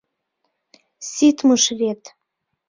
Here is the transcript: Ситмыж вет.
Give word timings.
Ситмыж 1.11 1.63
вет. 1.79 2.01